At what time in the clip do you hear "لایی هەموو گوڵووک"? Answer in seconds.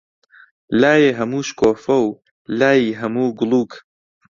2.59-3.71